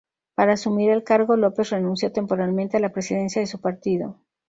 Para 0.33 0.53
asumir 0.53 0.89
el 0.89 1.03
cargo 1.03 1.35
López 1.35 1.69
renunció 1.69 2.11
temporalmente 2.11 2.75
a 2.75 2.79
la 2.79 2.91
presidencia 2.91 3.39
de 3.39 3.45
su 3.45 3.61
partido. 3.61 4.17